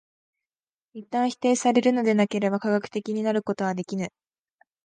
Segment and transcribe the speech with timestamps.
[0.93, 4.09] 一旦否定されるのでなければ科学的になることはできぬ。